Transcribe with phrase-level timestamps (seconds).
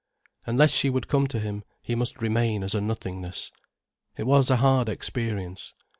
[0.47, 3.51] Unless she would come to him, he must remain as a nothingness.
[4.17, 5.75] It was a hard experience.